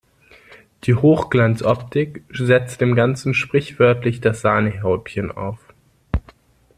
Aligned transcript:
Die 0.85 0.95
Hochglanzoptik 0.95 2.23
setzt 2.33 2.81
dem 2.81 2.95
Ganzen 2.95 3.35
sprichwörtlich 3.35 4.19
das 4.19 4.41
Sahnehäubchen 4.41 5.29
auf. 5.31 5.59